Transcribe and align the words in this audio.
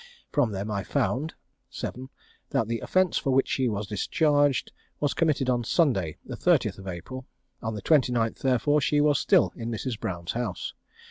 From 0.31 0.51
them 0.51 0.71
I 0.71 0.81
found 0.81 1.35
7. 1.69 2.09
That 2.49 2.67
the 2.67 2.79
offence 2.79 3.19
for 3.19 3.29
which 3.29 3.47
she 3.47 3.69
was 3.69 3.85
discharged 3.85 4.71
was 4.99 5.13
committed 5.13 5.47
on 5.47 5.63
Sunday, 5.63 6.17
the 6.25 6.35
30th 6.35 6.79
of 6.79 6.87
April. 6.87 7.27
On 7.61 7.75
the 7.75 7.83
29th, 7.83 8.39
therefore, 8.39 8.81
she 8.81 8.99
was 8.99 9.19
still 9.19 9.53
in 9.55 9.69
Mrs. 9.69 9.99
Brown's 9.99 10.31
house. 10.31 10.73